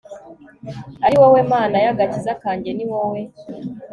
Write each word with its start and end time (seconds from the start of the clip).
ari 1.05 1.15
wowe 1.21 1.41
mana 1.53 1.77
y 1.83 1.87
agakiza 1.93 2.31
kanjye 2.43 2.69
ni 2.73 2.85
wowe 2.91 3.19